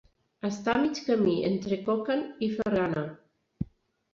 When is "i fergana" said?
2.49-3.05